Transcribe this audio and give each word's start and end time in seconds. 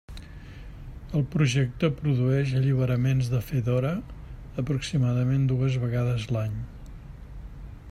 El 1.19 1.25
projecte 1.35 1.89
produeix 1.99 2.53
alliberaments 2.61 3.29
de 3.35 3.43
Fedora 3.51 3.93
aproximadament 4.65 5.47
dues 5.55 5.79
vegades 5.87 6.29
l'any. 6.37 6.57